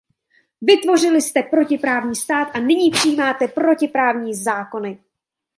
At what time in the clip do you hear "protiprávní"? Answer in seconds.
1.43-2.15, 3.47-4.35